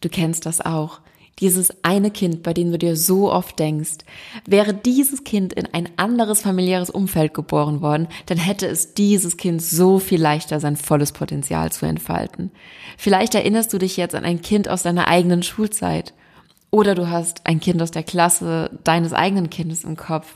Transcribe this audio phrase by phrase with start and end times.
[0.00, 1.00] Du kennst das auch.
[1.40, 3.98] Dieses eine Kind, bei dem du dir so oft denkst,
[4.46, 9.62] wäre dieses Kind in ein anderes familiäres Umfeld geboren worden, dann hätte es dieses Kind
[9.62, 12.50] so viel leichter sein volles Potenzial zu entfalten.
[12.98, 16.12] Vielleicht erinnerst du dich jetzt an ein Kind aus deiner eigenen Schulzeit.
[16.70, 20.34] Oder du hast ein Kind aus der Klasse deines eigenen Kindes im Kopf.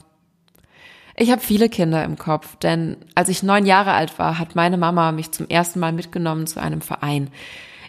[1.16, 4.78] Ich habe viele Kinder im Kopf, denn als ich neun Jahre alt war, hat meine
[4.78, 7.30] Mama mich zum ersten Mal mitgenommen zu einem Verein.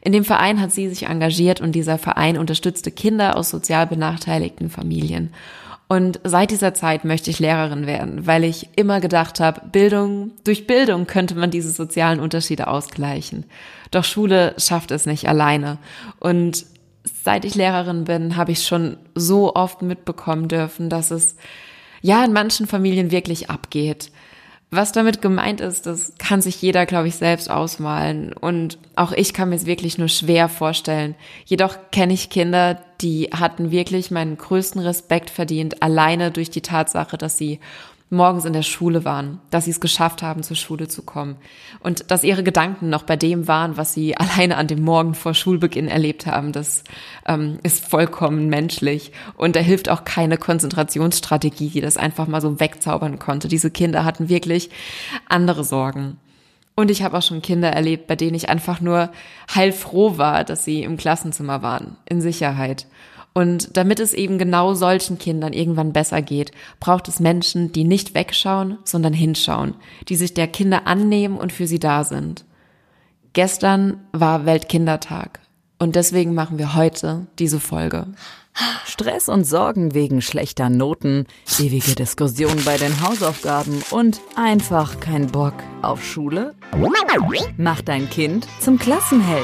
[0.06, 4.70] In dem Verein hat sie sich engagiert und dieser Verein unterstützte Kinder aus sozial benachteiligten
[4.70, 5.34] Familien.
[5.88, 10.68] Und seit dieser Zeit möchte ich Lehrerin werden, weil ich immer gedacht habe, Bildung, durch
[10.68, 13.46] Bildung könnte man diese sozialen Unterschiede ausgleichen.
[13.90, 15.80] Doch Schule schafft es nicht alleine.
[16.20, 16.68] Und
[17.04, 21.36] seit ich Lehrerin bin, habe ich schon so oft mitbekommen dürfen, dass es
[22.04, 24.12] ja in manchen Familien wirklich abgeht.
[24.76, 28.34] Was damit gemeint ist, das kann sich jeder, glaube ich, selbst ausmalen.
[28.34, 31.16] Und auch ich kann mir es wirklich nur schwer vorstellen.
[31.46, 37.18] Jedoch kenne ich Kinder, die hatten wirklich meinen größten Respekt verdient, alleine durch die Tatsache,
[37.18, 37.62] dass sie
[38.10, 41.38] morgens in der Schule waren, dass sie es geschafft haben, zur Schule zu kommen
[41.80, 45.34] und dass ihre Gedanken noch bei dem waren, was sie alleine an dem Morgen vor
[45.34, 46.52] Schulbeginn erlebt haben.
[46.52, 46.84] Das
[47.26, 52.60] ähm, ist vollkommen menschlich und da hilft auch keine Konzentrationsstrategie, die das einfach mal so
[52.60, 53.48] wegzaubern konnte.
[53.48, 54.70] Diese Kinder hatten wirklich
[55.28, 56.18] andere Sorgen.
[56.76, 59.10] Und ich habe auch schon Kinder erlebt, bei denen ich einfach nur
[59.54, 62.86] heilfroh war, dass sie im Klassenzimmer waren, in Sicherheit.
[63.38, 68.16] Und damit es eben genau solchen Kindern irgendwann besser geht, braucht es Menschen, die nicht
[68.16, 69.76] wegschauen, sondern hinschauen,
[70.08, 72.46] die sich der Kinder annehmen und für sie da sind.
[73.34, 75.42] Gestern war Weltkindertag
[75.80, 78.08] und deswegen machen wir heute diese Folge.
[78.86, 81.26] Stress und Sorgen wegen schlechter Noten,
[81.60, 86.56] ewige Diskussionen bei den Hausaufgaben und einfach kein Bock auf Schule?
[87.58, 89.44] Mach dein Kind zum Klassenheld.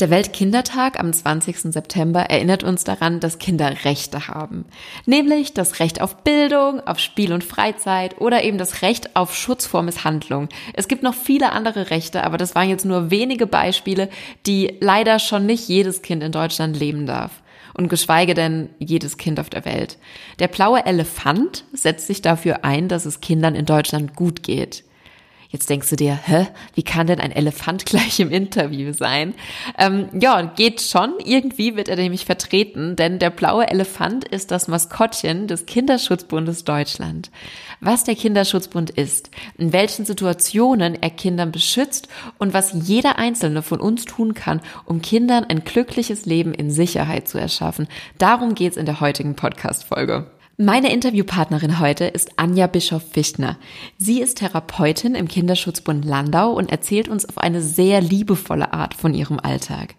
[0.00, 1.72] Der Weltkindertag am 20.
[1.72, 4.64] September erinnert uns daran, dass Kinder Rechte haben.
[5.06, 9.66] Nämlich das Recht auf Bildung, auf Spiel und Freizeit oder eben das Recht auf Schutz
[9.66, 10.48] vor Misshandlung.
[10.74, 14.08] Es gibt noch viele andere Rechte, aber das waren jetzt nur wenige Beispiele,
[14.46, 17.32] die leider schon nicht jedes Kind in Deutschland leben darf
[17.74, 19.98] und geschweige denn jedes Kind auf der Welt.
[20.38, 24.84] Der blaue Elefant setzt sich dafür ein, dass es Kindern in Deutschland gut geht.
[25.50, 29.34] Jetzt denkst du dir, hä, wie kann denn ein Elefant gleich im Interview sein?
[29.78, 31.14] Ähm, ja, geht schon.
[31.24, 37.30] Irgendwie wird er nämlich vertreten, denn der blaue Elefant ist das Maskottchen des Kinderschutzbundes Deutschland.
[37.80, 43.80] Was der Kinderschutzbund ist, in welchen Situationen er Kindern beschützt und was jeder Einzelne von
[43.80, 47.88] uns tun kann, um Kindern ein glückliches Leben in Sicherheit zu erschaffen.
[48.18, 50.26] Darum geht's in der heutigen Podcast-Folge.
[50.60, 53.58] Meine Interviewpartnerin heute ist Anja Bischoff-Fichtner.
[53.96, 59.14] Sie ist Therapeutin im Kinderschutzbund Landau und erzählt uns auf eine sehr liebevolle Art von
[59.14, 59.94] ihrem Alltag.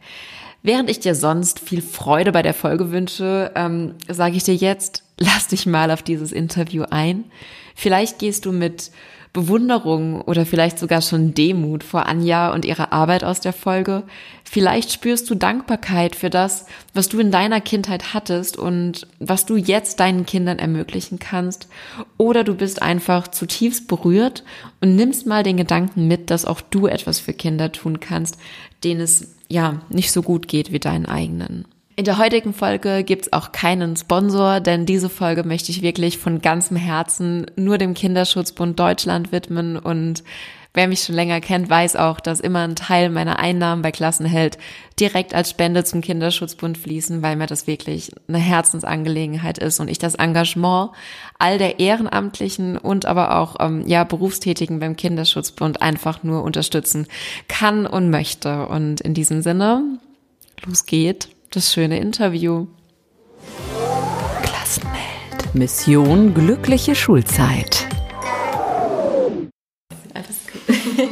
[0.61, 5.05] Während ich dir sonst viel Freude bei der Folge wünsche, ähm, sage ich dir jetzt,
[5.17, 7.31] lass dich mal auf dieses Interview ein.
[7.73, 8.91] Vielleicht gehst du mit
[9.31, 14.03] Bewunderung oder vielleicht sogar schon Demut vor Anja und ihrer Arbeit aus der Folge.
[14.44, 19.56] Vielleicht spürst du Dankbarkeit für das, was du in deiner Kindheit hattest und was du
[19.56, 21.68] jetzt deinen Kindern ermöglichen kannst.
[22.18, 24.44] Oder du bist einfach zutiefst berührt
[24.81, 28.39] und nimmst mal den Gedanken mit, dass auch du etwas für Kinder tun kannst,
[28.84, 31.66] denen es ja nicht so gut geht wie deinen eigenen.
[31.99, 36.39] In der heutigen Folge gibt's auch keinen Sponsor, denn diese Folge möchte ich wirklich von
[36.39, 40.23] ganzem Herzen nur dem Kinderschutzbund Deutschland widmen und
[40.73, 44.59] Wer mich schon länger kennt, weiß auch, dass immer ein Teil meiner Einnahmen bei Klassenheld
[44.99, 49.97] direkt als Spende zum Kinderschutzbund fließen, weil mir das wirklich eine Herzensangelegenheit ist und ich
[49.97, 50.91] das Engagement
[51.39, 57.07] all der Ehrenamtlichen und aber auch ähm, ja Berufstätigen beim Kinderschutzbund einfach nur unterstützen
[57.47, 58.68] kann und möchte.
[58.68, 59.83] Und in diesem Sinne,
[60.65, 62.68] los geht das schöne Interview.
[64.44, 65.54] Klassenheld.
[65.56, 67.88] Mission glückliche Schulzeit.
[70.13, 70.75] Alles gut.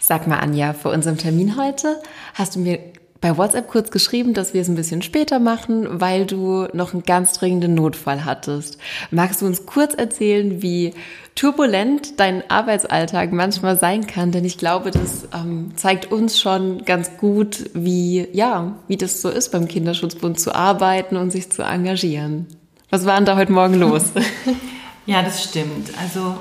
[0.00, 2.02] Sag mal, Anja, vor unserem Termin heute
[2.34, 2.78] hast du mir
[3.24, 7.04] bei WhatsApp kurz geschrieben, dass wir es ein bisschen später machen, weil du noch einen
[7.04, 8.76] ganz dringenden Notfall hattest.
[9.10, 10.92] Magst du uns kurz erzählen, wie
[11.34, 14.30] turbulent dein Arbeitsalltag manchmal sein kann?
[14.30, 19.30] Denn ich glaube, das ähm, zeigt uns schon ganz gut, wie, ja, wie das so
[19.30, 22.46] ist, beim Kinderschutzbund zu arbeiten und sich zu engagieren.
[22.90, 24.12] Was war denn da heute Morgen los?
[25.06, 25.92] ja, das stimmt.
[25.98, 26.36] Also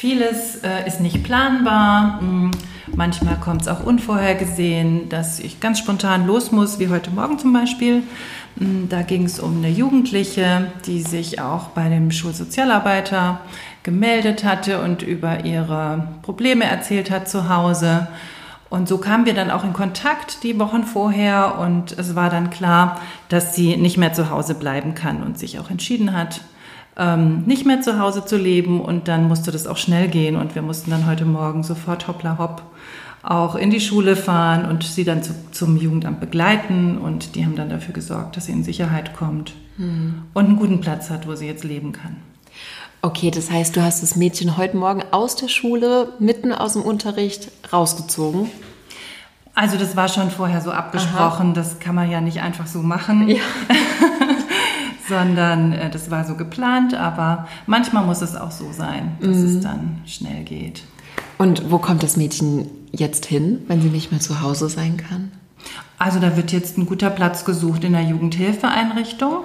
[0.00, 2.20] vieles äh, ist nicht planbar.
[2.20, 2.52] Hm,
[2.96, 7.52] manchmal kommt es auch unvorhergesehen, dass ich ganz spontan los muss, wie heute Morgen zum
[7.52, 8.02] Beispiel.
[8.58, 13.42] Hm, da ging es um eine Jugendliche, die sich auch bei dem Schulsozialarbeiter
[13.82, 18.08] gemeldet hatte und über ihre Probleme erzählt hat zu Hause.
[18.70, 22.48] Und so kamen wir dann auch in Kontakt die Wochen vorher und es war dann
[22.48, 26.40] klar, dass sie nicht mehr zu Hause bleiben kann und sich auch entschieden hat,
[27.00, 28.80] ähm, nicht mehr zu Hause zu leben.
[28.80, 32.38] Und dann musste das auch schnell gehen und wir mussten dann heute Morgen sofort hoppla
[32.38, 32.62] hopp
[33.22, 37.54] auch in die Schule fahren und sie dann zu, zum Jugendamt begleiten und die haben
[37.54, 40.22] dann dafür gesorgt, dass sie in Sicherheit kommt mhm.
[40.32, 42.16] und einen guten Platz hat, wo sie jetzt leben kann.
[43.02, 46.82] Okay, das heißt, du hast das Mädchen heute Morgen aus der Schule, mitten aus dem
[46.82, 48.48] Unterricht rausgezogen.
[49.54, 51.54] Also das war schon vorher so abgesprochen, Aha.
[51.54, 53.42] das kann man ja nicht einfach so machen, ja.
[55.10, 59.44] sondern äh, das war so geplant, aber manchmal muss es auch so sein, dass mhm.
[59.44, 60.84] es dann schnell geht.
[61.36, 65.32] Und wo kommt das Mädchen jetzt hin, wenn sie nicht mehr zu Hause sein kann?
[65.98, 69.44] Also da wird jetzt ein guter Platz gesucht in der Jugendhilfeeinrichtung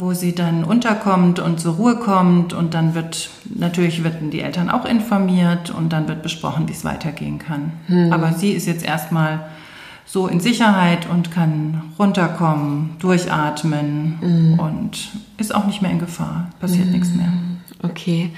[0.00, 4.70] wo sie dann unterkommt und zur Ruhe kommt und dann wird natürlich werden die Eltern
[4.70, 7.72] auch informiert und dann wird besprochen, wie es weitergehen kann.
[7.86, 8.12] Hm.
[8.12, 9.40] Aber sie ist jetzt erstmal
[10.10, 14.58] so in Sicherheit und kann runterkommen, durchatmen hm.
[14.58, 15.08] und
[15.38, 16.92] ist auch nicht mehr in Gefahr, passiert hm.
[16.92, 17.32] nichts mehr.
[17.82, 18.30] Okay.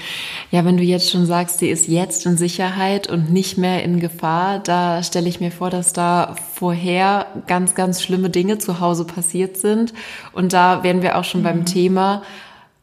[0.51, 4.01] Ja, wenn du jetzt schon sagst, sie ist jetzt in Sicherheit und nicht mehr in
[4.01, 9.05] Gefahr, da stelle ich mir vor, dass da vorher ganz, ganz schlimme Dinge zu Hause
[9.05, 9.95] passiert sind.
[10.33, 11.45] Und da wären wir auch schon mhm.
[11.45, 12.23] beim Thema,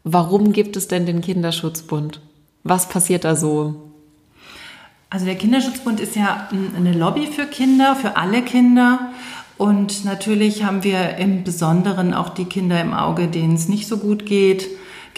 [0.04, 2.22] warum gibt es denn den Kinderschutzbund?
[2.64, 3.89] Was passiert da so?
[5.10, 9.12] Also der Kinderschutzbund ist ja eine Lobby für Kinder, für alle Kinder.
[9.58, 13.98] Und natürlich haben wir im Besonderen auch die Kinder im Auge, denen es nicht so
[13.98, 14.68] gut geht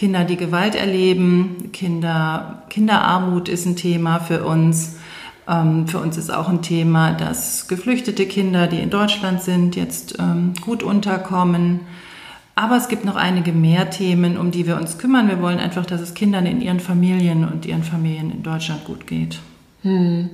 [0.01, 4.95] Kinder, die Gewalt erleben, Kinder, Kinderarmut ist ein Thema für uns.
[5.47, 10.17] Ähm, für uns ist auch ein Thema, dass geflüchtete Kinder, die in Deutschland sind, jetzt
[10.17, 11.81] ähm, gut unterkommen.
[12.55, 15.27] Aber es gibt noch einige mehr Themen, um die wir uns kümmern.
[15.27, 19.05] Wir wollen einfach, dass es Kindern in ihren Familien und ihren Familien in Deutschland gut
[19.05, 19.39] geht.
[19.83, 20.29] Hm.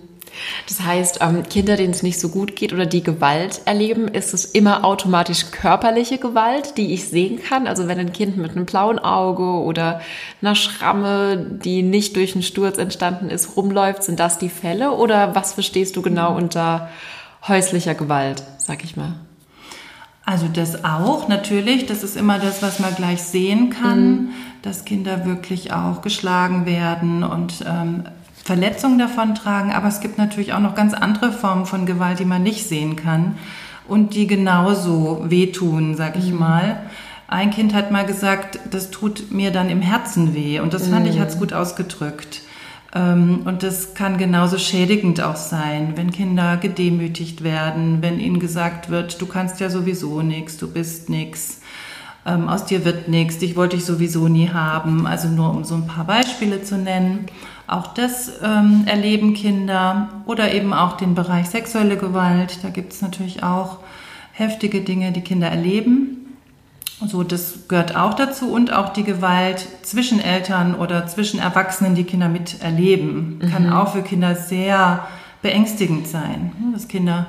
[0.67, 4.33] Das heißt, ähm, Kinder, denen es nicht so gut geht oder die Gewalt erleben, ist
[4.33, 7.67] es immer automatisch körperliche Gewalt, die ich sehen kann.
[7.67, 10.01] Also wenn ein Kind mit einem blauen Auge oder
[10.41, 14.91] einer Schramme, die nicht durch einen Sturz entstanden ist, rumläuft, sind das die Fälle?
[14.91, 16.89] Oder was verstehst du genau unter
[17.47, 19.13] häuslicher Gewalt, sag ich mal?
[20.25, 21.85] Also das auch, natürlich.
[21.85, 24.29] Das ist immer das, was man gleich sehen kann, mhm.
[24.61, 28.03] dass Kinder wirklich auch geschlagen werden und ähm,
[28.47, 32.25] Verletzungen davon tragen, aber es gibt natürlich auch noch ganz andere Formen von Gewalt, die
[32.25, 33.35] man nicht sehen kann
[33.89, 36.39] und die genauso wehtun, sag ich mhm.
[36.39, 36.79] mal.
[37.27, 41.05] Ein Kind hat mal gesagt, das tut mir dann im Herzen weh und das fand
[41.05, 41.11] mhm.
[41.11, 42.41] ich hat's gut ausgedrückt.
[42.95, 48.89] Ähm, und das kann genauso schädigend auch sein, wenn Kinder gedemütigt werden, wenn ihnen gesagt
[48.89, 51.59] wird, du kannst ja sowieso nichts, du bist nichts,
[52.25, 55.05] ähm, aus dir wird nichts, dich wollte ich sowieso nie haben.
[55.05, 57.25] Also nur um so ein paar Beispiele zu nennen.
[57.67, 62.59] Auch das ähm, erleben Kinder oder eben auch den Bereich sexuelle Gewalt.
[62.63, 63.79] Da gibt es natürlich auch
[64.31, 66.17] heftige Dinge, die Kinder erleben.
[67.05, 72.05] So, das gehört auch dazu und auch die Gewalt zwischen Eltern oder zwischen Erwachsenen, die
[72.05, 73.51] Kinder miterleben, mhm.
[73.51, 75.05] kann auch für Kinder sehr
[75.43, 76.53] beängstigend sein.
[76.73, 77.27] Dass Kinder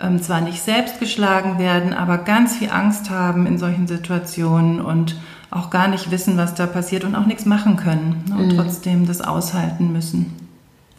[0.00, 5.16] ähm, zwar nicht selbst geschlagen werden, aber ganz viel Angst haben in solchen Situationen und
[5.52, 8.56] auch gar nicht wissen, was da passiert und auch nichts machen können ne, und mhm.
[8.56, 10.34] trotzdem das aushalten müssen.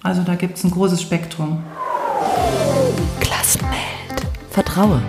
[0.04, 1.64] Also da gibt es ein großes Spektrum.
[3.20, 3.74] Klassenheld.
[4.52, 5.02] Vertraue.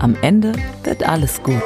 [0.00, 0.52] Am Ende
[0.84, 1.62] wird alles gut.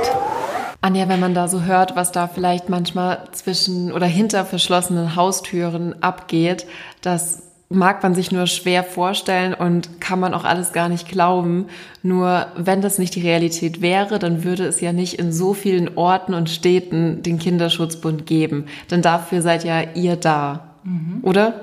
[0.81, 6.03] Anja, wenn man da so hört, was da vielleicht manchmal zwischen oder hinter verschlossenen Haustüren
[6.03, 6.67] abgeht,
[7.01, 7.44] das
[7.75, 11.67] mag man sich nur schwer vorstellen und kann man auch alles gar nicht glauben.
[12.03, 15.97] Nur wenn das nicht die Realität wäre, dann würde es ja nicht in so vielen
[15.97, 18.67] Orten und Städten den Kinderschutzbund geben.
[18.91, 21.19] Denn dafür seid ja ihr da, mhm.
[21.23, 21.55] oder?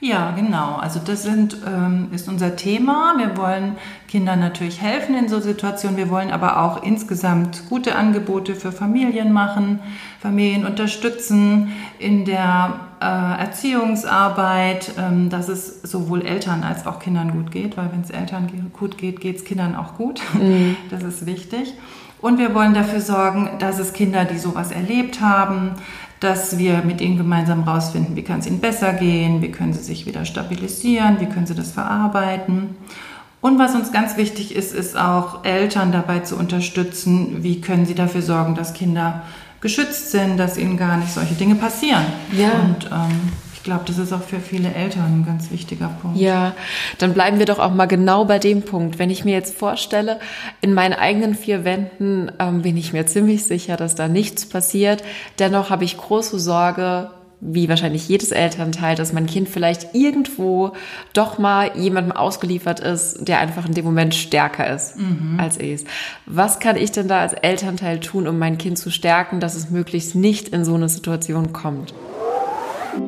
[0.00, 0.76] Ja, genau.
[0.76, 3.14] Also das sind, ähm, ist unser Thema.
[3.18, 3.76] Wir wollen
[4.06, 5.96] Kindern natürlich helfen in so Situationen.
[5.96, 9.80] Wir wollen aber auch insgesamt gute Angebote für Familien machen,
[10.20, 17.50] Familien unterstützen in der äh, Erziehungsarbeit, ähm, dass es sowohl Eltern als auch Kindern gut
[17.50, 20.20] geht, weil wenn es Eltern gut geht, geht es Kindern auch gut.
[20.34, 20.76] Mhm.
[20.90, 21.74] Das ist wichtig.
[22.20, 25.72] Und wir wollen dafür sorgen, dass es Kinder, die sowas erlebt haben,
[26.20, 29.82] dass wir mit ihnen gemeinsam rausfinden, wie kann es ihnen besser gehen, wie können sie
[29.82, 32.76] sich wieder stabilisieren, wie können sie das verarbeiten.
[33.40, 37.94] Und was uns ganz wichtig ist, ist auch Eltern dabei zu unterstützen, wie können sie
[37.94, 39.22] dafür sorgen, dass Kinder
[39.60, 42.04] geschützt sind, dass ihnen gar nicht solche Dinge passieren.
[42.32, 42.50] Ja.
[42.52, 46.16] Und ähm, ich glaube, das ist auch für viele Eltern ein ganz wichtiger Punkt.
[46.16, 46.54] Ja,
[46.98, 48.98] dann bleiben wir doch auch mal genau bei dem Punkt.
[48.98, 50.20] Wenn ich mir jetzt vorstelle,
[50.60, 55.02] in meinen eigenen vier Wänden ähm, bin ich mir ziemlich sicher, dass da nichts passiert.
[55.40, 60.72] Dennoch habe ich große Sorge, wie wahrscheinlich jedes Elternteil, dass mein Kind vielleicht irgendwo
[61.12, 64.96] doch mal jemandem ausgeliefert ist, der einfach in dem Moment stärker ist
[65.38, 65.84] als ich.
[66.26, 69.70] Was kann ich denn da als Elternteil tun, um mein Kind zu stärken, dass es
[69.70, 71.94] möglichst nicht in so eine Situation kommt?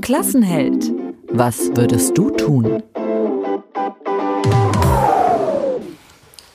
[0.00, 0.92] Klassenheld.
[1.32, 2.82] Was würdest du tun?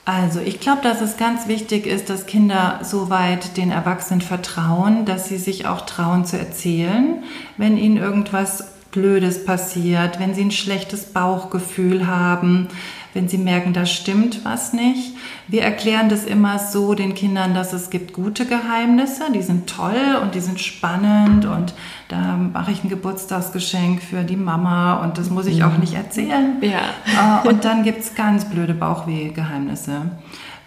[0.06, 5.28] Also ich glaube, dass es ganz wichtig ist, dass Kinder soweit den Erwachsenen vertrauen, dass
[5.28, 7.24] sie sich auch trauen zu erzählen,
[7.56, 12.68] wenn ihnen irgendwas Blödes passiert, wenn sie ein schlechtes Bauchgefühl haben,
[13.16, 15.14] wenn sie merken, da stimmt was nicht.
[15.48, 20.18] Wir erklären das immer so den Kindern, dass es gibt gute Geheimnisse, die sind toll
[20.22, 21.72] und die sind spannend und
[22.08, 26.58] da mache ich ein Geburtstagsgeschenk für die Mama und das muss ich auch nicht erzählen.
[26.60, 27.40] Ja.
[27.42, 30.02] Äh, Und dann gibt es ganz blöde Bauchweh-Geheimnisse.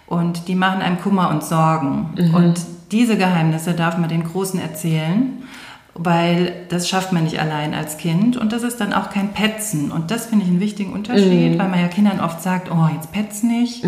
[0.06, 2.10] Und die machen einem Kummer und Sorgen.
[2.34, 5.40] Und diese Geheimnisse darf man den Großen erzählen,
[5.94, 8.36] weil das schafft man nicht allein als Kind.
[8.36, 9.90] Und das ist dann auch kein Petzen.
[9.90, 13.12] Und das finde ich einen wichtigen Unterschied, weil man ja Kindern oft sagt, oh, jetzt
[13.12, 13.84] petz nicht.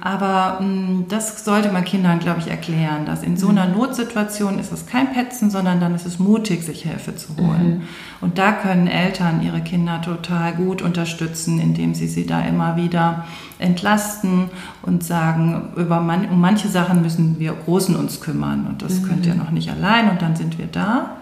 [0.00, 4.72] Aber mh, das sollte man Kindern, glaube ich, erklären, dass in so einer Notsituation ist
[4.72, 7.82] es kein Petzen, sondern dann ist es mutig, sich Hilfe zu holen.
[8.20, 13.26] Und da können Eltern ihre Kinder total gut unterstützen, indem sie sie da immer wieder
[13.58, 14.50] entlasten
[14.82, 19.26] und sagen, über man, um manche Sachen müssen wir Großen uns kümmern und das könnt
[19.26, 21.16] ihr noch nicht allein und dann sind wir da.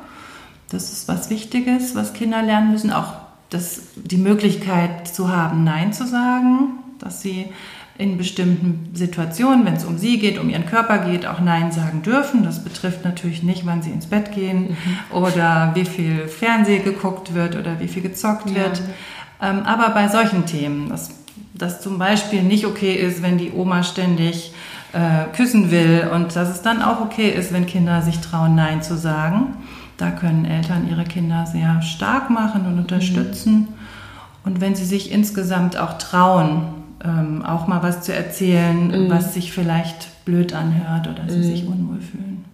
[0.70, 2.92] Das ist was Wichtiges, was Kinder lernen müssen.
[2.92, 3.14] Auch
[3.50, 7.46] das, die Möglichkeit zu haben, Nein zu sagen, dass sie
[7.96, 12.02] in bestimmten Situationen, wenn es um sie geht, um ihren Körper geht, auch Nein sagen
[12.02, 12.44] dürfen.
[12.44, 14.76] Das betrifft natürlich nicht, wann sie ins Bett gehen
[15.10, 18.80] oder wie viel Fernseh geguckt wird oder wie viel gezockt wird.
[19.42, 21.10] Ähm, aber bei solchen Themen, dass,
[21.54, 24.52] dass zum Beispiel nicht okay ist, wenn die Oma ständig
[24.92, 28.80] äh, küssen will und dass es dann auch okay ist, wenn Kinder sich trauen, Nein
[28.80, 29.54] zu sagen.
[29.98, 33.68] Da können Eltern ihre Kinder sehr stark machen und unterstützen.
[34.44, 36.62] Und wenn sie sich insgesamt auch trauen,
[37.04, 42.00] ähm, auch mal was zu erzählen, was sich vielleicht blöd anhört oder sie sich unwohl
[42.00, 42.44] fühlen.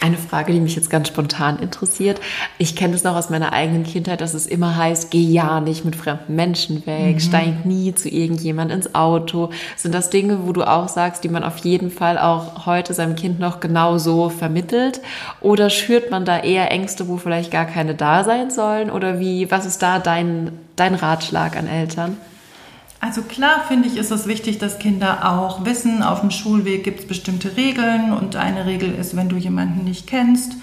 [0.00, 2.20] Eine Frage, die mich jetzt ganz spontan interessiert.
[2.56, 5.84] Ich kenne es noch aus meiner eigenen Kindheit, dass es immer heißt, geh ja nicht
[5.84, 9.50] mit fremden Menschen weg, steig nie zu irgendjemand ins Auto.
[9.76, 13.16] Sind das Dinge, wo du auch sagst, die man auf jeden Fall auch heute seinem
[13.16, 15.00] Kind noch genauso vermittelt?
[15.40, 18.90] Oder schürt man da eher Ängste, wo vielleicht gar keine da sein sollen?
[18.90, 22.16] Oder wie, was ist da dein, dein Ratschlag an Eltern?
[23.00, 27.00] Also klar finde ich, ist es wichtig, dass Kinder auch wissen, auf dem Schulweg gibt
[27.00, 30.56] es bestimmte Regeln und eine Regel ist, wenn du jemanden nicht kennst,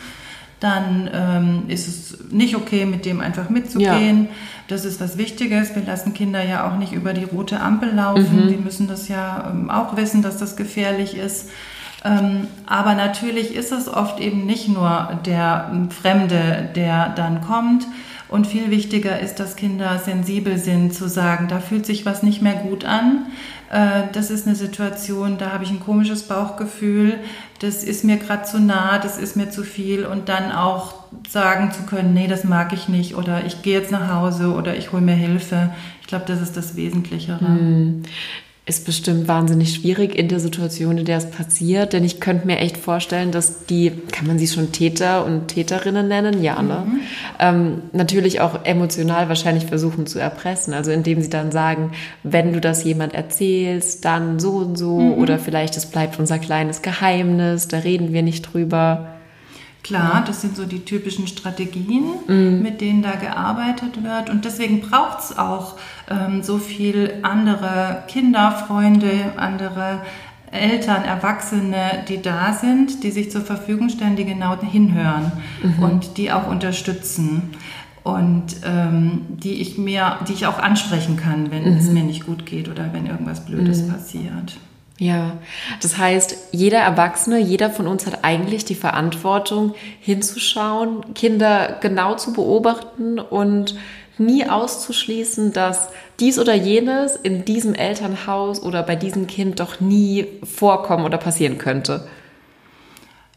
[0.60, 4.30] dann ähm, ist es nicht okay, mit dem einfach mitzugehen.
[4.68, 5.76] Das ist was Wichtiges.
[5.76, 8.48] Wir lassen Kinder ja auch nicht über die rote Ampel laufen.
[8.50, 11.50] Die müssen das ja ähm, auch wissen, dass das gefährlich ist.
[12.04, 17.86] Ähm, aber natürlich ist es oft eben nicht nur der ähm, Fremde, der dann kommt.
[18.28, 22.42] Und viel wichtiger ist, dass Kinder sensibel sind, zu sagen, da fühlt sich was nicht
[22.42, 23.28] mehr gut an.
[23.70, 27.20] Äh, das ist eine Situation, da habe ich ein komisches Bauchgefühl,
[27.60, 30.06] das ist mir gerade zu nah, das ist mir zu viel.
[30.06, 30.96] Und dann auch
[31.30, 34.76] sagen zu können, nee, das mag ich nicht oder ich gehe jetzt nach Hause oder
[34.76, 35.72] ich hole mir Hilfe.
[36.02, 37.40] Ich glaube, das ist das Wesentlichere.
[38.68, 42.58] Ist bestimmt wahnsinnig schwierig in der Situation, in der es passiert, denn ich könnte mir
[42.58, 46.42] echt vorstellen, dass die, kann man sie schon Täter und Täterinnen nennen?
[46.42, 46.84] Ja, ne?
[47.38, 51.92] Ähm, natürlich auch emotional wahrscheinlich versuchen zu erpressen, also indem sie dann sagen,
[52.24, 56.82] wenn du das jemand erzählst, dann so und so oder vielleicht es bleibt unser kleines
[56.82, 59.15] Geheimnis, da reden wir nicht drüber.
[59.86, 62.06] Klar, das sind so die typischen Strategien,
[62.64, 64.32] mit denen da gearbeitet wird.
[64.32, 65.76] Und deswegen braucht es auch
[66.10, 70.02] ähm, so viel andere Kinder, Freunde, andere
[70.50, 75.32] Eltern, Erwachsene, die da sind, die sich zur Verfügung stellen, die genau hinhören
[75.82, 77.52] und die auch unterstützen.
[78.04, 82.48] Und ähm, die ich mir, die ich auch ansprechen kann, wenn es mir nicht gut
[82.48, 84.58] geht oder wenn irgendwas Blödes passiert.
[84.98, 85.38] Ja,
[85.82, 92.32] das heißt, jeder Erwachsene, jeder von uns hat eigentlich die Verantwortung, hinzuschauen, Kinder genau zu
[92.32, 93.76] beobachten und
[94.18, 95.90] nie auszuschließen, dass
[96.22, 101.58] dies oder jenes in diesem Elternhaus oder bei diesem Kind doch nie vorkommen oder passieren
[101.58, 102.08] könnte.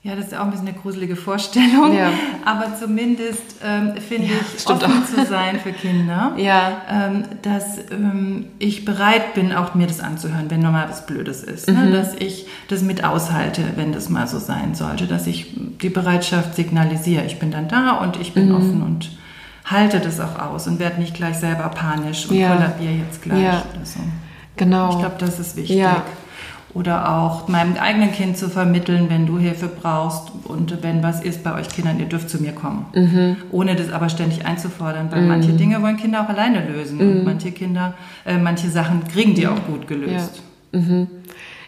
[0.09, 1.95] Ja, das ist auch ein bisschen eine gruselige Vorstellung.
[1.95, 2.11] Ja.
[2.47, 5.05] Aber zumindest ähm, finde Ja, ich, offen auch.
[5.07, 6.33] zu sein für Kinder.
[6.39, 6.81] Ja.
[6.91, 11.69] Ähm, dass ähm, ich bereit bin, auch mir das anzuhören, wenn nochmal was Blödes ist.
[11.69, 11.75] Mhm.
[11.75, 11.93] Ne?
[11.93, 15.07] Dass ich das mit aushalte, wenn das mal so sein sollte.
[15.07, 17.25] Dass ich die Bereitschaft signalisiere.
[17.27, 18.41] Ich bin dann da und ich Mhm.
[18.41, 19.11] bin offen und
[19.67, 24.01] halte das auch aus und werde nicht gleich selber panisch und kollabiere jetzt gleich so.
[24.57, 24.91] Genau.
[24.93, 25.77] Ich glaube, das ist wichtig.
[26.75, 26.81] Ja.
[26.81, 31.43] Oder auch meinem eigenen Kind zu vermitteln, wenn du Hilfe brauchst und wenn was ist
[31.43, 32.87] bei euch Kindern, ihr dürft zu mir kommen.
[32.95, 33.37] Mhm.
[33.51, 37.11] Ohne das aber ständig einzufordern, weil manche Dinge wollen Kinder auch alleine lösen Mhm.
[37.19, 37.95] und manche Kinder,
[38.27, 40.43] äh, manche Sachen kriegen die auch gut gelöst.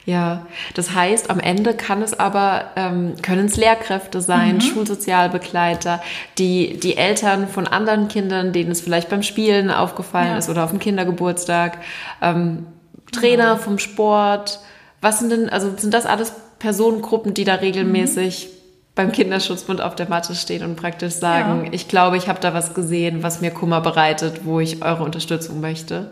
[0.07, 6.01] Ja, das heißt, am Ende kann es aber, ähm, können es Lehrkräfte sein, Schulsozialbegleiter,
[6.39, 10.39] die, die Eltern von anderen Kindern, denen es vielleicht beim Spielen aufgefallen Ja.
[10.39, 11.79] ist oder auf dem Kindergeburtstag,
[12.23, 12.67] ähm,
[13.13, 14.61] Trainer vom Sport.
[15.01, 18.49] Was sind denn, also sind das alles Personengruppen, die da regelmäßig
[18.95, 21.73] beim Kinderschutzbund auf der Matte stehen und praktisch sagen, Ja.
[21.73, 25.61] ich glaube, ich habe da was gesehen, was mir Kummer bereitet, wo ich eure Unterstützung
[25.61, 26.11] möchte?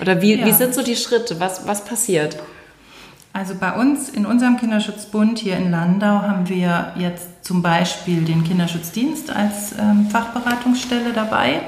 [0.00, 0.54] Oder wie, wie Ja.
[0.54, 1.40] sind so die Schritte?
[1.40, 2.36] Was, was passiert?
[3.32, 8.44] Also bei uns in unserem Kinderschutzbund hier in Landau haben wir jetzt zum Beispiel den
[8.44, 11.60] Kinderschutzdienst als ähm, Fachberatungsstelle dabei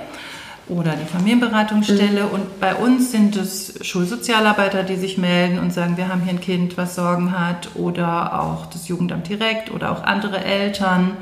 [0.71, 2.27] oder die Familienberatungsstelle.
[2.27, 6.41] Und bei uns sind es Schulsozialarbeiter, die sich melden und sagen, wir haben hier ein
[6.41, 11.17] Kind, was Sorgen hat oder auch das Jugendamt direkt oder auch andere Eltern.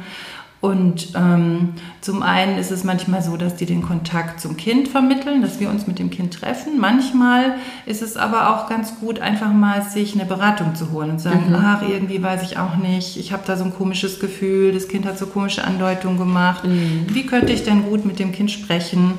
[0.61, 5.41] Und ähm, zum einen ist es manchmal so, dass die den Kontakt zum Kind vermitteln,
[5.41, 6.81] dass wir uns mit dem Kind treffen.
[6.81, 7.55] Manchmal
[7.87, 11.55] ist es aber auch ganz gut, einfach mal sich eine Beratung zu holen und sagen,
[11.57, 15.07] ach, irgendwie weiß ich auch nicht, ich habe da so ein komisches Gefühl, das Kind
[15.07, 16.65] hat so komische Andeutungen gemacht.
[17.07, 19.15] Wie könnte ich denn gut mit dem Kind sprechen,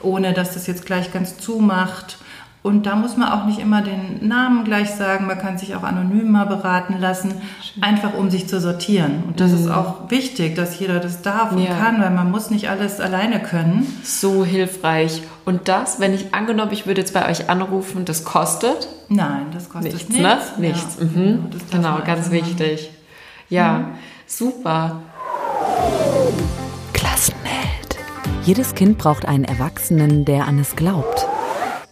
[0.00, 2.18] ohne dass das jetzt gleich ganz zumacht?
[2.66, 5.82] Und da muss man auch nicht immer den Namen gleich sagen, man kann sich auch
[5.82, 7.34] anonym mal beraten lassen,
[7.82, 9.22] einfach um sich zu sortieren.
[9.28, 11.74] Und das ist auch wichtig, dass jeder das darf und Ja.
[11.74, 13.86] kann, weil man muss nicht alles alleine können.
[14.02, 15.20] so hilfreich.
[15.44, 19.68] Und das, wenn ich angenommen, ich würde jetzt bei euch anrufen, das kostet Nein, das
[19.68, 20.22] kostet nichts, nichts.
[20.22, 20.38] ne?
[20.56, 20.96] Nichts.
[20.98, 21.50] Ja, Mhm.
[21.50, 22.32] das darf Genau, man ganz machen.
[22.32, 22.90] wichtig.
[23.50, 23.88] Ja,
[24.26, 25.02] super.
[26.94, 27.98] Klassenheld.
[28.44, 31.26] Jedes Kind braucht einen Erwachsenen, der an es glaubt.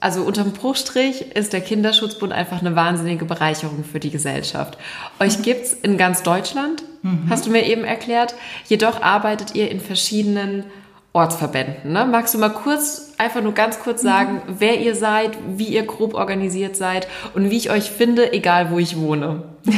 [0.02, 4.76] Also unterm Bruchstrich ist der Kinderschutzbund einfach eine wahnsinnige Bereicherung für die Gesellschaft.
[5.20, 6.82] Euch gibt's in ganz Deutschland,
[7.30, 8.34] hast du mir eben erklärt.
[8.66, 10.64] Jedoch arbeitet ihr in verschiedenen
[11.12, 11.92] Ortsverbänden.
[11.92, 12.04] Ne?
[12.04, 16.14] Magst du mal kurz, einfach nur ganz kurz sagen, wer ihr seid, wie ihr grob
[16.14, 19.44] organisiert seid und wie ich euch finde, egal wo ich wohne?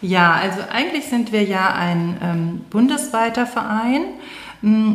[0.00, 4.02] Ja, also eigentlich sind wir ja ein ähm, bundesweiter Verein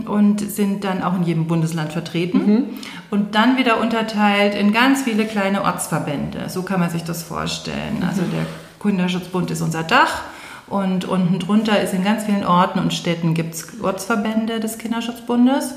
[0.07, 2.69] und sind dann auch in jedem Bundesland vertreten
[3.11, 6.49] und dann wieder unterteilt in ganz viele kleine Ortsverbände.
[6.49, 8.03] So kann man sich das vorstellen.
[8.07, 8.45] Also der
[8.81, 10.21] Kinderschutzbund ist unser Dach
[10.67, 15.75] und unten drunter ist in ganz vielen Orten und Städten gibt es Ortsverbände des Kinderschutzbundes.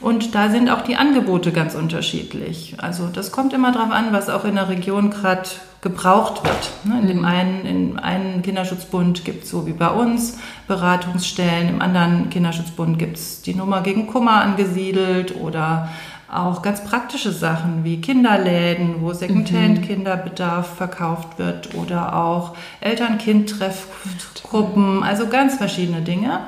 [0.00, 2.74] Und da sind auch die Angebote ganz unterschiedlich.
[2.78, 5.48] Also das kommt immer darauf an, was auch in der Region gerade
[5.82, 6.70] gebraucht wird.
[6.84, 11.82] Ne, In dem einen, in einem Kinderschutzbund gibt es so wie bei uns Beratungsstellen, im
[11.82, 15.90] anderen Kinderschutzbund gibt es die Nummer gegen Kummer angesiedelt oder
[16.32, 25.56] auch ganz praktische Sachen wie Kinderläden, wo Secondhand-Kinderbedarf verkauft wird oder auch Eltern-Kind-Treffgruppen, also ganz
[25.56, 26.38] verschiedene Dinge.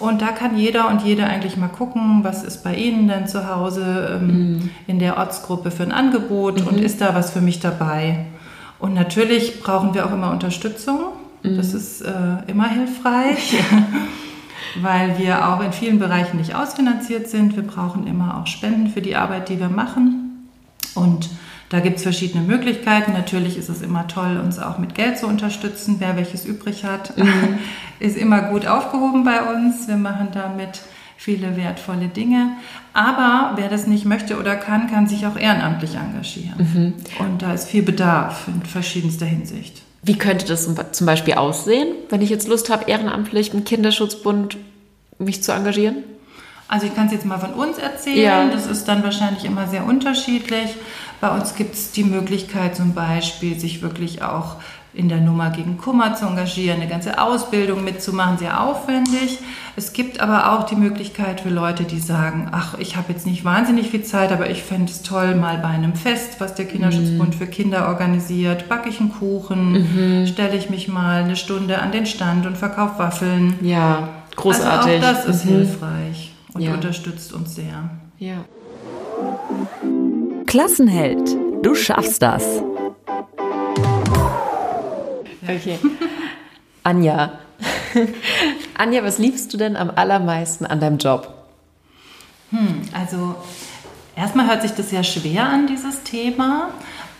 [0.00, 3.48] Und da kann jeder und jede eigentlich mal gucken, was ist bei Ihnen denn zu
[3.48, 8.26] Hause ähm, in der Ortsgruppe für ein Angebot und ist da was für mich dabei.
[8.84, 11.06] Und natürlich brauchen wir auch immer Unterstützung.
[11.42, 12.10] Das ist äh,
[12.48, 13.54] immer hilfreich,
[14.82, 17.56] weil wir auch in vielen Bereichen nicht ausfinanziert sind.
[17.56, 20.50] Wir brauchen immer auch Spenden für die Arbeit, die wir machen.
[20.94, 21.30] Und
[21.70, 23.14] da gibt es verschiedene Möglichkeiten.
[23.14, 25.96] Natürlich ist es immer toll, uns auch mit Geld zu unterstützen.
[25.98, 27.14] Wer welches übrig hat,
[28.00, 29.88] ist immer gut aufgehoben bei uns.
[29.88, 30.82] Wir machen damit
[31.16, 32.56] viele wertvolle Dinge.
[32.92, 36.94] Aber wer das nicht möchte oder kann, kann sich auch ehrenamtlich engagieren.
[37.18, 39.82] Und da ist viel Bedarf in verschiedenster Hinsicht.
[40.02, 44.58] Wie könnte das zum Beispiel aussehen, wenn ich jetzt Lust habe, ehrenamtlich im Kinderschutzbund
[45.18, 46.04] mich zu engagieren?
[46.68, 48.18] Also ich kann es jetzt mal von uns erzählen.
[48.18, 48.48] Ja.
[48.48, 50.74] Das ist dann wahrscheinlich immer sehr unterschiedlich.
[51.20, 54.56] Bei uns gibt es die Möglichkeit zum Beispiel, sich wirklich auch
[54.94, 59.38] in der Nummer gegen Kummer zu engagieren, eine ganze Ausbildung mitzumachen, sehr aufwendig.
[59.76, 63.44] Es gibt aber auch die Möglichkeit für Leute, die sagen, ach, ich habe jetzt nicht
[63.44, 67.34] wahnsinnig viel Zeit, aber ich fände es toll, mal bei einem Fest, was der Kinderschutzbund
[67.34, 72.06] für Kinder organisiert, backe ich einen Kuchen, stelle ich mich mal eine Stunde an den
[72.06, 73.58] Stand und verkaufe Waffeln.
[73.62, 75.02] Ja, großartig.
[75.02, 75.48] Also auch das ist Mhm.
[75.48, 76.72] hilfreich und Ja.
[76.74, 77.90] unterstützt uns sehr.
[78.18, 78.44] Ja.
[80.46, 82.44] Klassenheld, du schaffst das.
[85.44, 85.78] Okay.
[86.82, 87.32] Anja,
[88.78, 91.32] Anja, was liebst du denn am allermeisten an deinem Job?
[92.50, 93.36] Hm, also
[94.16, 96.70] erstmal hört sich das ja schwer an, dieses Thema.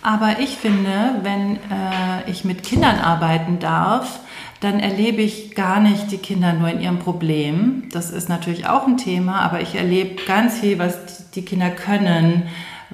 [0.01, 4.19] Aber ich finde, wenn äh, ich mit Kindern arbeiten darf,
[4.59, 7.89] dann erlebe ich gar nicht die Kinder nur in ihrem Problem.
[7.91, 12.43] Das ist natürlich auch ein Thema, aber ich erlebe ganz viel, was die Kinder können,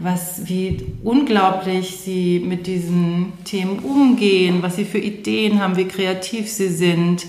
[0.03, 6.51] was, wie unglaublich sie mit diesen Themen umgehen, was sie für Ideen haben, wie kreativ
[6.51, 7.25] sie sind.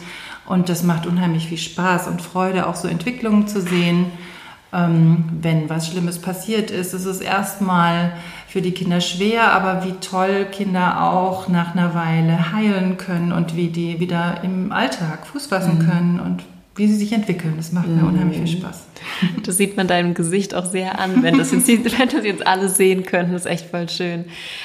[0.47, 4.07] Und das macht unheimlich viel Spaß und Freude, auch so Entwicklungen zu sehen.
[4.73, 8.15] Ähm, wenn was Schlimmes passiert ist, ist es erstmal
[8.49, 13.57] für die Kinder schwer, aber wie toll Kinder auch nach einer Weile heilen können und
[13.57, 15.91] wie die wieder im Alltag Fuß fassen mhm.
[15.91, 17.55] können und wie sie sich entwickeln.
[17.57, 18.87] Das macht mir unheimlich viel Spaß.
[19.45, 22.69] Das sieht man deinem Gesicht auch sehr an, wenn das jetzt, wenn das jetzt alle
[22.69, 23.33] sehen könnten.
[23.33, 24.25] Das ist echt voll schön.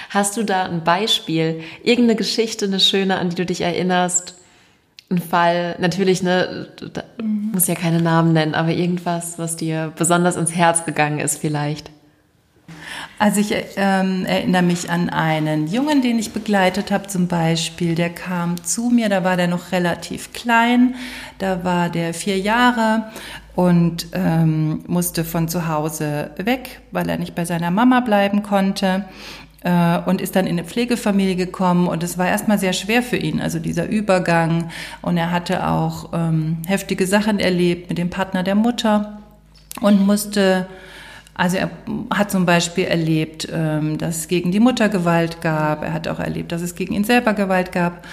[0.09, 4.35] Hast du da ein Beispiel, irgendeine Geschichte, eine schöne, an die du dich erinnerst?
[5.09, 7.51] Ein Fall, natürlich, ne, da mhm.
[7.53, 11.89] muss ja keine Namen nennen, aber irgendwas, was dir besonders ins Herz gegangen ist vielleicht.
[13.19, 17.95] Also ich ähm, erinnere mich an einen Jungen, den ich begleitet habe zum Beispiel.
[17.95, 20.95] Der kam zu mir, da war der noch relativ klein,
[21.39, 23.05] da war der vier Jahre
[23.55, 29.05] und ähm, musste von zu Hause weg, weil er nicht bei seiner Mama bleiben konnte
[29.63, 31.87] äh, und ist dann in eine Pflegefamilie gekommen.
[31.87, 34.69] Und es war erstmal sehr schwer für ihn, also dieser Übergang.
[35.01, 39.17] Und er hatte auch ähm, heftige Sachen erlebt mit dem Partner der Mutter
[39.81, 40.67] und musste
[41.37, 41.69] also er
[42.09, 45.83] hat zum Beispiel erlebt, ähm, dass es gegen die Mutter Gewalt gab.
[45.83, 48.07] Er hat auch erlebt, dass es gegen ihn selber Gewalt gab.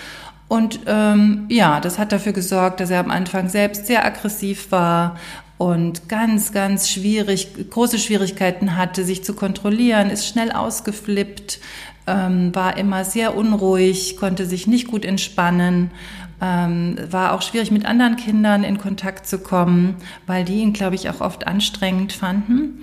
[0.46, 5.16] Und ähm, ja, das hat dafür gesorgt, dass er am Anfang selbst sehr aggressiv war
[5.56, 11.60] und ganz, ganz schwierig, große Schwierigkeiten hatte, sich zu kontrollieren, ist schnell ausgeflippt,
[12.06, 15.90] ähm, war immer sehr unruhig, konnte sich nicht gut entspannen
[16.40, 20.94] ähm, war auch schwierig, mit anderen Kindern in Kontakt zu kommen, weil die ihn, glaube
[20.94, 22.82] ich, auch oft anstrengend fanden.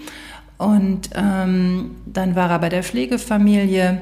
[0.58, 4.02] Und ähm, dann war er bei der Pflegefamilie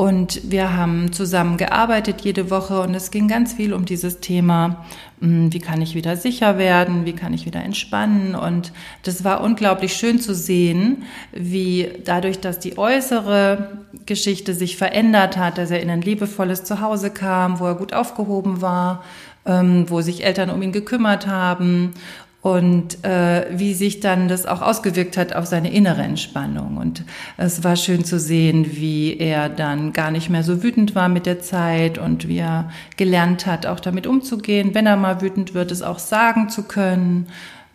[0.00, 4.86] und wir haben zusammen gearbeitet jede Woche und es ging ganz viel um dieses Thema,
[5.20, 8.34] hm, wie kann ich wieder sicher werden, wie kann ich wieder entspannen.
[8.34, 13.72] Und das war unglaublich schön zu sehen, wie dadurch, dass die äußere
[14.06, 18.62] Geschichte sich verändert hat, dass er in ein liebevolles Zuhause kam, wo er gut aufgehoben
[18.62, 19.04] war,
[19.44, 21.92] ähm, wo sich Eltern um ihn gekümmert haben
[22.42, 26.78] und äh, wie sich dann das auch ausgewirkt hat auf seine innere Entspannung.
[26.78, 27.04] Und
[27.36, 31.26] es war schön zu sehen, wie er dann gar nicht mehr so wütend war mit
[31.26, 35.70] der Zeit und wie er gelernt hat, auch damit umzugehen, wenn er mal wütend wird,
[35.70, 37.26] es auch sagen zu können.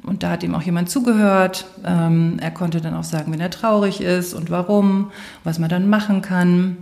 [0.01, 1.65] Und da hat ihm auch jemand zugehört.
[1.83, 5.11] Ähm, er konnte dann auch sagen, wenn er traurig ist und warum,
[5.43, 6.77] was man dann machen kann.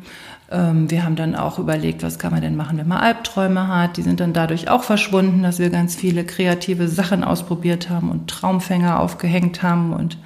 [0.51, 3.97] Ähm, wir haben dann auch überlegt, was kann man denn machen, wenn man Albträume hat.
[3.97, 8.29] Die sind dann dadurch auch verschwunden, dass wir ganz viele kreative Sachen ausprobiert haben und
[8.29, 10.17] Traumfänger aufgehängt haben und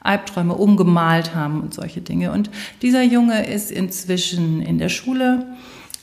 [0.00, 2.30] Albträume umgemalt haben und solche Dinge.
[2.30, 2.50] Und
[2.82, 5.46] dieser Junge ist inzwischen in der Schule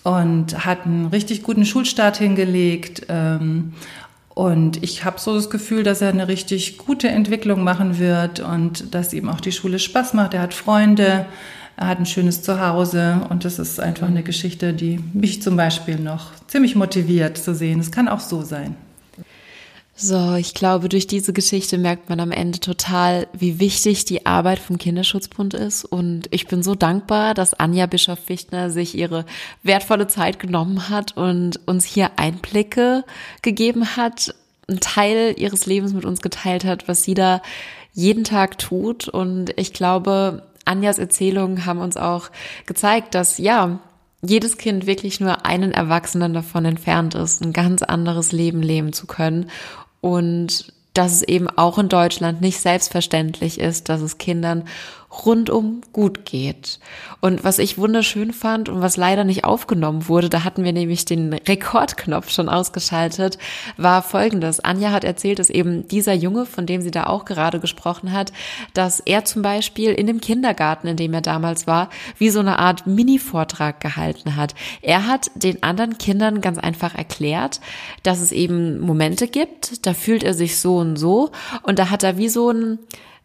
[0.03, 3.03] und hat einen richtig guten Schulstart hingelegt.
[3.09, 3.73] Ähm,
[4.33, 8.93] und ich habe so das Gefühl, dass er eine richtig gute Entwicklung machen wird und
[8.95, 10.33] dass ihm auch die Schule Spaß macht.
[10.33, 11.25] Er hat Freunde.
[11.77, 15.97] Er hat ein schönes Zuhause und das ist einfach eine Geschichte, die mich zum Beispiel
[15.97, 17.79] noch ziemlich motiviert zu sehen.
[17.79, 18.75] Es kann auch so sein.
[20.03, 24.57] So, ich glaube, durch diese Geschichte merkt man am Ende total, wie wichtig die Arbeit
[24.57, 25.85] vom Kinderschutzbund ist.
[25.85, 29.25] Und ich bin so dankbar, dass Anja Bischof-Fichtner sich ihre
[29.61, 33.03] wertvolle Zeit genommen hat und uns hier Einblicke
[33.43, 34.33] gegeben hat,
[34.67, 37.41] einen Teil ihres Lebens mit uns geteilt hat, was sie da
[37.93, 39.07] jeden Tag tut.
[39.07, 42.29] Und ich glaube, Anjas Erzählungen haben uns auch
[42.65, 43.79] gezeigt, dass ja,
[44.21, 49.07] jedes Kind wirklich nur einen Erwachsenen davon entfernt ist, ein ganz anderes Leben leben zu
[49.07, 49.49] können.
[49.99, 54.65] Und dass es eben auch in Deutschland nicht selbstverständlich ist, dass es Kindern
[55.11, 56.79] rundum gut geht.
[57.19, 61.05] Und was ich wunderschön fand und was leider nicht aufgenommen wurde, da hatten wir nämlich
[61.05, 63.37] den Rekordknopf schon ausgeschaltet,
[63.77, 64.61] war folgendes.
[64.61, 68.31] Anja hat erzählt, dass eben dieser Junge, von dem sie da auch gerade gesprochen hat,
[68.73, 72.59] dass er zum Beispiel in dem Kindergarten, in dem er damals war, wie so eine
[72.59, 74.55] Art Mini-Vortrag gehalten hat.
[74.81, 77.59] Er hat den anderen Kindern ganz einfach erklärt,
[78.03, 81.31] dass es eben Momente gibt, da fühlt er sich so und so
[81.63, 82.79] und da hat er wie so ein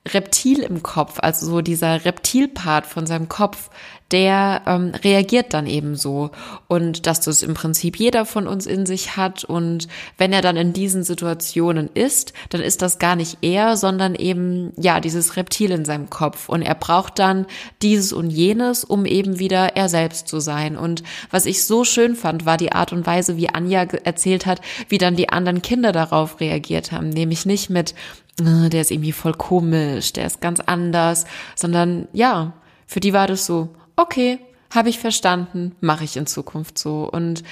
[0.06, 3.70] Reptil im Kopf, also so dieser Reptilpart von seinem Kopf,
[4.12, 6.30] der ähm, reagiert dann eben so.
[6.68, 9.42] Und dass das im Prinzip jeder von uns in sich hat.
[9.44, 14.14] Und wenn er dann in diesen Situationen ist, dann ist das gar nicht er, sondern
[14.14, 16.48] eben, ja, dieses Reptil in seinem Kopf.
[16.48, 17.46] Und er braucht dann
[17.82, 20.76] dieses und jenes, um eben wieder er selbst zu sein.
[20.76, 24.60] Und was ich so schön fand, war die Art und Weise, wie Anja erzählt hat,
[24.88, 27.08] wie dann die anderen Kinder darauf reagiert haben.
[27.08, 27.94] Nämlich nicht mit,
[28.38, 32.52] der ist irgendwie voll komisch, der ist ganz anders, sondern ja,
[32.86, 34.38] für die war das so, okay,
[34.74, 37.08] habe ich verstanden, mache ich in Zukunft so.
[37.10, 37.42] Und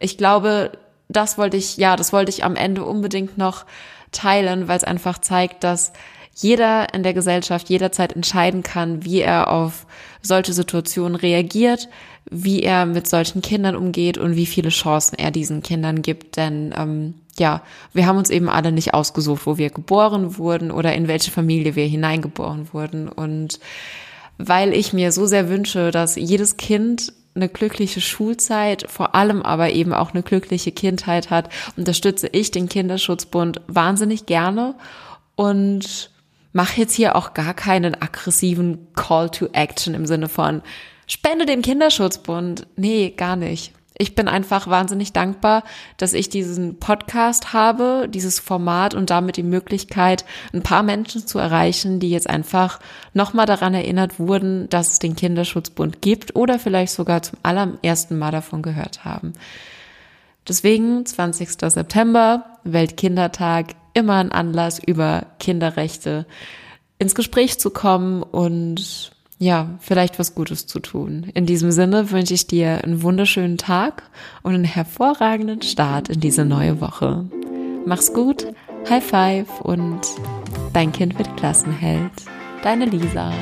[0.00, 0.72] ich glaube,
[1.08, 3.64] das wollte ich, ja, das wollte ich am Ende unbedingt noch
[4.12, 5.92] teilen, weil es einfach zeigt, dass
[6.36, 9.86] jeder in der Gesellschaft jederzeit entscheiden kann, wie er auf
[10.20, 11.88] solche Situationen reagiert,
[12.28, 16.36] wie er mit solchen Kindern umgeht und wie viele Chancen er diesen Kindern gibt.
[16.36, 20.94] Denn ähm, ja, wir haben uns eben alle nicht ausgesucht, wo wir geboren wurden oder
[20.94, 23.08] in welche Familie wir hineingeboren wurden.
[23.08, 23.60] Und
[24.38, 29.70] weil ich mir so sehr wünsche, dass jedes Kind eine glückliche Schulzeit, vor allem aber
[29.70, 34.76] eben auch eine glückliche Kindheit hat, unterstütze ich den Kinderschutzbund wahnsinnig gerne
[35.34, 36.10] und
[36.52, 40.62] mache jetzt hier auch gar keinen aggressiven Call to Action im Sinne von
[41.06, 42.66] Spende dem Kinderschutzbund.
[42.76, 43.72] Nee, gar nicht.
[43.96, 45.62] Ich bin einfach wahnsinnig dankbar,
[45.98, 51.38] dass ich diesen Podcast habe, dieses Format und damit die Möglichkeit, ein paar Menschen zu
[51.38, 52.80] erreichen, die jetzt einfach
[53.12, 58.32] nochmal daran erinnert wurden, dass es den Kinderschutzbund gibt oder vielleicht sogar zum allerersten Mal
[58.32, 59.32] davon gehört haben.
[60.48, 61.50] Deswegen 20.
[61.70, 66.26] September, Weltkindertag, immer ein Anlass, über Kinderrechte
[66.98, 69.13] ins Gespräch zu kommen und
[69.44, 71.30] ja, vielleicht was Gutes zu tun.
[71.34, 74.02] In diesem Sinne wünsche ich dir einen wunderschönen Tag
[74.42, 77.26] und einen hervorragenden Start in diese neue Woche.
[77.84, 78.46] Mach's gut,
[78.88, 80.00] High Five und
[80.72, 82.10] dein Kind wird Klassenheld.
[82.62, 83.32] Deine Lisa.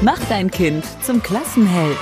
[0.00, 1.98] Mach dein Kind zum Klassenheld.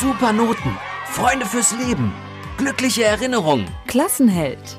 [0.00, 2.12] Super Noten, Freunde fürs Leben,
[2.56, 3.66] glückliche Erinnerungen.
[3.88, 4.78] Klassenheld.